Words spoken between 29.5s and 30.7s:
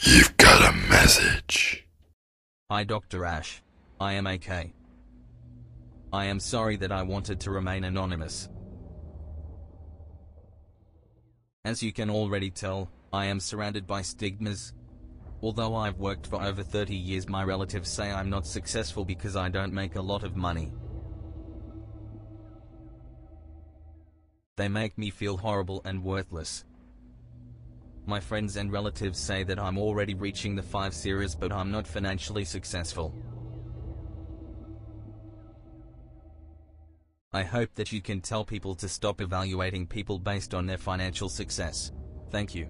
I'm already reaching the